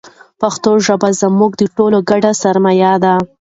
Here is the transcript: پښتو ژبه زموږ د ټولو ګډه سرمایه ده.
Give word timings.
پښتو 0.41 0.71
ژبه 0.85 1.09
زموږ 1.21 1.51
د 1.57 1.63
ټولو 1.75 1.97
ګډه 2.09 2.31
سرمایه 2.41 2.93
ده. 3.03 3.15